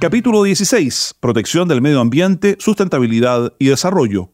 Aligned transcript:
Capítulo 0.00 0.44
16. 0.44 1.16
Protección 1.18 1.66
del 1.66 1.82
medio 1.82 2.00
ambiente, 2.00 2.56
sustentabilidad 2.60 3.54
y 3.58 3.66
desarrollo. 3.66 4.30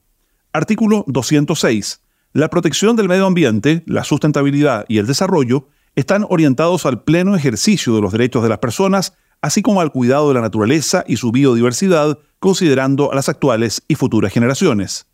Artículo 0.53 1.07
206. 1.09 2.03
La 2.35 2.51
protección 2.51 2.97
del 2.97 3.09
medio 3.09 3.25
ambiente, 3.25 3.83
la 3.87 4.05
sustentabilidad 4.05 4.85
y 4.89 4.99
el 4.99 5.07
desarrollo 5.07 5.69
están 5.95 6.27
orientados 6.29 6.85
al 6.85 7.03
pleno 7.03 7.35
ejercicio 7.35 7.95
de 7.95 8.03
los 8.03 8.13
derechos 8.13 8.43
de 8.43 8.51
las 8.51 8.59
personas, 8.59 9.15
así 9.41 9.63
como 9.63 9.81
al 9.81 9.91
cuidado 9.91 10.29
de 10.29 10.35
la 10.35 10.43
naturaleza 10.43 11.03
y 11.09 11.17
su 11.17 11.33
biodiversidad, 11.33 12.19
considerando 12.41 13.11
a 13.11 13.15
las 13.15 13.31
actuales 13.31 13.83
y 13.89 13.95
futuras 13.95 14.35
generaciones. 14.35 15.07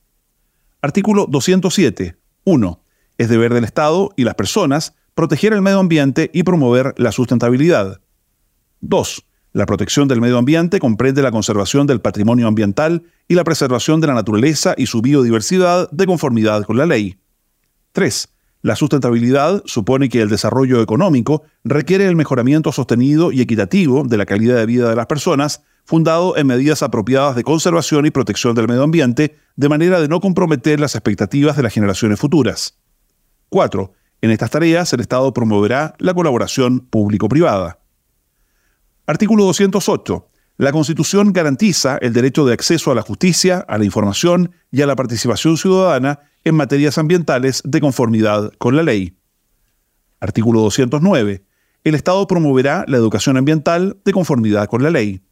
Artículo 0.82 1.26
207. 1.26 2.16
1. 2.42 2.82
Es 3.18 3.28
deber 3.28 3.54
del 3.54 3.62
Estado 3.62 4.10
y 4.16 4.24
las 4.24 4.34
personas 4.34 4.96
proteger 5.14 5.52
el 5.52 5.62
medio 5.62 5.78
ambiente 5.78 6.28
y 6.34 6.42
promover 6.42 6.92
la 6.96 7.12
sustentabilidad. 7.12 8.00
2 8.80 9.26
la 9.52 9.66
protección 9.66 10.06
del 10.06 10.20
medio 10.20 10.38
ambiente 10.38 10.78
comprende 10.78 11.22
la 11.22 11.32
conservación 11.32 11.86
del 11.86 12.00
patrimonio 12.00 12.46
ambiental 12.46 13.02
y 13.26 13.34
la 13.34 13.42
preservación 13.42 14.00
de 14.00 14.06
la 14.06 14.14
naturaleza 14.14 14.74
y 14.76 14.86
su 14.86 15.02
biodiversidad 15.02 15.90
de 15.90 16.06
conformidad 16.06 16.64
con 16.64 16.76
la 16.76 16.86
ley. 16.86 17.18
3. 17.92 18.28
La 18.62 18.76
sustentabilidad 18.76 19.62
supone 19.64 20.08
que 20.08 20.20
el 20.20 20.28
desarrollo 20.28 20.82
económico 20.82 21.42
requiere 21.64 22.06
el 22.06 22.14
mejoramiento 22.14 22.70
sostenido 22.70 23.32
y 23.32 23.40
equitativo 23.40 24.04
de 24.04 24.18
la 24.18 24.26
calidad 24.26 24.56
de 24.56 24.66
vida 24.66 24.88
de 24.88 24.96
las 24.96 25.06
personas, 25.06 25.62
fundado 25.84 26.36
en 26.36 26.46
medidas 26.46 26.82
apropiadas 26.84 27.34
de 27.34 27.42
conservación 27.42 28.06
y 28.06 28.10
protección 28.10 28.54
del 28.54 28.68
medio 28.68 28.84
ambiente, 28.84 29.36
de 29.56 29.68
manera 29.68 30.00
de 30.00 30.08
no 30.08 30.20
comprometer 30.20 30.78
las 30.78 30.94
expectativas 30.94 31.56
de 31.56 31.64
las 31.64 31.72
generaciones 31.72 32.20
futuras. 32.20 32.78
4. 33.48 33.92
En 34.20 34.30
estas 34.30 34.50
tareas 34.50 34.92
el 34.92 35.00
Estado 35.00 35.32
promoverá 35.32 35.94
la 35.98 36.14
colaboración 36.14 36.80
público-privada. 36.80 37.80
Artículo 39.10 39.42
208. 39.46 40.28
La 40.56 40.70
Constitución 40.70 41.32
garantiza 41.32 41.98
el 42.00 42.12
derecho 42.12 42.46
de 42.46 42.54
acceso 42.54 42.92
a 42.92 42.94
la 42.94 43.02
justicia, 43.02 43.58
a 43.66 43.76
la 43.76 43.84
información 43.84 44.52
y 44.70 44.82
a 44.82 44.86
la 44.86 44.94
participación 44.94 45.56
ciudadana 45.56 46.20
en 46.44 46.54
materias 46.54 46.96
ambientales 46.96 47.60
de 47.64 47.80
conformidad 47.80 48.52
con 48.58 48.76
la 48.76 48.84
ley. 48.84 49.18
Artículo 50.20 50.60
209. 50.60 51.42
El 51.82 51.96
Estado 51.96 52.24
promoverá 52.28 52.84
la 52.86 52.98
educación 52.98 53.36
ambiental 53.36 53.98
de 54.04 54.12
conformidad 54.12 54.68
con 54.68 54.84
la 54.84 54.90
ley. 54.90 55.22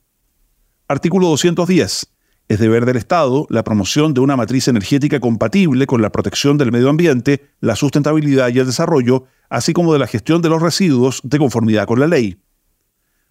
Artículo 0.89 1.29
210. 1.29 2.09
Es 2.49 2.59
deber 2.59 2.85
del 2.85 2.97
Estado 2.97 3.47
la 3.49 3.63
promoción 3.63 4.13
de 4.13 4.23
una 4.23 4.37
matriz 4.37 4.67
energética 4.67 5.21
compatible 5.21 5.87
con 5.87 6.03
la 6.03 6.11
protección 6.11 6.59
del 6.59 6.73
medio 6.73 6.91
ambiente, 6.91 7.53
la 7.61 7.77
sustentabilidad 7.77 8.49
y 8.49 8.59
el 8.59 8.67
desarrollo, 8.67 9.27
así 9.49 9.73
como 9.73 9.93
de 9.93 10.01
la 10.01 10.09
gestión 10.09 10.43
de 10.43 10.49
los 10.49 10.61
residuos 10.61 11.21
de 11.23 11.39
conformidad 11.39 11.87
con 11.87 12.01
la 12.01 12.09
ley. 12.09 12.39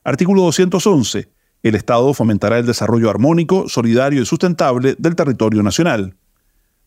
Artículo 0.07 0.43
211. 0.43 1.29
El 1.63 1.75
Estado 1.75 2.13
fomentará 2.13 2.59
el 2.59 2.65
desarrollo 2.65 3.09
armónico, 3.09 3.67
solidario 3.67 4.21
y 4.21 4.25
sustentable 4.25 4.95
del 4.97 5.17
territorio 5.17 5.61
nacional. 5.63 6.15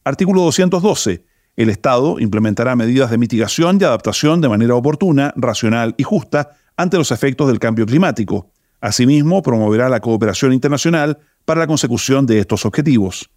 Artículo 0.04 0.40
212. 0.40 1.26
El 1.54 1.68
Estado 1.68 2.18
implementará 2.18 2.76
medidas 2.76 3.10
de 3.10 3.18
mitigación 3.18 3.76
y 3.78 3.84
adaptación 3.84 4.40
de 4.40 4.48
manera 4.48 4.74
oportuna, 4.74 5.34
racional 5.36 5.94
y 5.98 6.02
justa 6.02 6.56
ante 6.78 6.96
los 6.96 7.10
efectos 7.10 7.46
del 7.48 7.58
cambio 7.58 7.84
climático. 7.84 8.52
Asimismo, 8.80 9.42
promoverá 9.42 9.90
la 9.90 10.00
cooperación 10.00 10.54
internacional 10.54 11.18
para 11.44 11.60
la 11.60 11.66
consecución 11.66 12.24
de 12.24 12.38
estos 12.38 12.64
objetivos. 12.64 13.28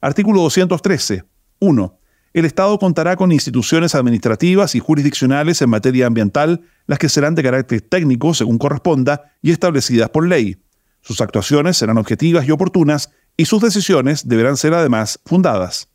Artículo 0.00 0.42
213. 0.42 1.22
1 1.60 1.97
el 2.32 2.44
Estado 2.44 2.78
contará 2.78 3.16
con 3.16 3.32
instituciones 3.32 3.94
administrativas 3.94 4.74
y 4.74 4.80
jurisdiccionales 4.80 5.62
en 5.62 5.70
materia 5.70 6.06
ambiental, 6.06 6.62
las 6.86 6.98
que 6.98 7.08
serán 7.08 7.34
de 7.34 7.42
carácter 7.42 7.80
técnico 7.80 8.34
según 8.34 8.58
corresponda 8.58 9.32
y 9.42 9.50
establecidas 9.50 10.10
por 10.10 10.26
ley. 10.26 10.58
Sus 11.00 11.20
actuaciones 11.20 11.76
serán 11.76 11.98
objetivas 11.98 12.46
y 12.46 12.50
oportunas 12.50 13.10
y 13.36 13.46
sus 13.46 13.62
decisiones 13.62 14.28
deberán 14.28 14.56
ser 14.56 14.74
además 14.74 15.20
fundadas. 15.24 15.88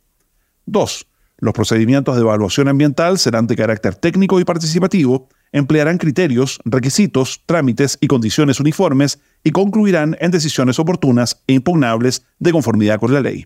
2. 0.65 1.07
Los 1.37 1.53
procedimientos 1.53 2.15
de 2.15 2.21
evaluación 2.21 2.67
ambiental 2.67 3.19
serán 3.19 3.47
de 3.47 3.55
carácter 3.55 3.95
técnico 3.95 4.39
y 4.39 4.45
participativo, 4.45 5.27
emplearán 5.51 5.97
criterios, 5.97 6.59
requisitos, 6.63 7.43
trámites 7.45 7.97
y 7.99 8.07
condiciones 8.07 8.59
uniformes 8.59 9.19
y 9.43 9.51
concluirán 9.51 10.15
en 10.19 10.31
decisiones 10.31 10.79
oportunas 10.79 11.43
e 11.47 11.53
impugnables 11.53 12.25
de 12.39 12.51
conformidad 12.51 12.99
con 12.99 13.13
la 13.13 13.21
ley. 13.21 13.45